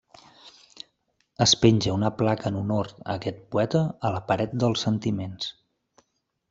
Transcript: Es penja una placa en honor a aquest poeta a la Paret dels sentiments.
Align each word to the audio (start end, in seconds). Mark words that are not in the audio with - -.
Es 1.45 1.53
penja 1.65 1.93
una 1.97 2.11
placa 2.21 2.53
en 2.53 2.57
honor 2.63 2.91
a 3.05 3.07
aquest 3.19 3.45
poeta 3.57 3.83
a 4.09 4.13
la 4.19 4.27
Paret 4.33 4.59
dels 4.65 4.89
sentiments. 4.89 5.55